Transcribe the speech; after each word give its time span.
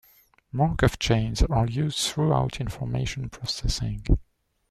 Markov 0.51 0.97
chains 0.97 1.43
are 1.43 1.67
used 1.67 1.99
throughout 2.11 2.59
information 2.59 3.29
processing. 3.29 4.01